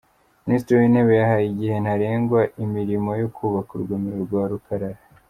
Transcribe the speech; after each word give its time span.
Minisitiri 0.45 0.77
w’Intebe 0.79 1.13
yahaye 1.21 1.45
igihe 1.49 1.75
ntarengwa 1.83 2.39
imirimo 2.63 3.11
yo 3.21 3.27
kubaka 3.35 3.69
urugomero 3.73 4.17
rwa 4.25 4.43
Rukarara 4.51 4.99